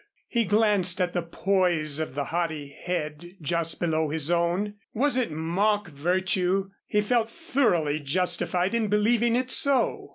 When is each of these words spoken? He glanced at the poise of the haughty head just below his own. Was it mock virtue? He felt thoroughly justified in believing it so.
He 0.27 0.45
glanced 0.45 0.99
at 0.99 1.13
the 1.13 1.21
poise 1.21 1.99
of 1.99 2.15
the 2.15 2.23
haughty 2.23 2.69
head 2.69 3.33
just 3.39 3.79
below 3.79 4.09
his 4.09 4.31
own. 4.31 4.73
Was 4.95 5.15
it 5.15 5.29
mock 5.31 5.89
virtue? 5.91 6.71
He 6.87 7.01
felt 7.01 7.29
thoroughly 7.29 7.99
justified 7.99 8.73
in 8.73 8.87
believing 8.87 9.35
it 9.35 9.51
so. 9.51 10.09